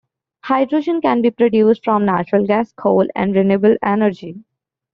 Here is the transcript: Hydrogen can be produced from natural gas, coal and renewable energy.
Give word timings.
Hydrogen 0.45 0.99
can 0.99 1.21
be 1.21 1.29
produced 1.29 1.83
from 1.83 2.05
natural 2.07 2.47
gas, 2.47 2.73
coal 2.73 3.05
and 3.15 3.35
renewable 3.35 3.77
energy. 3.83 4.43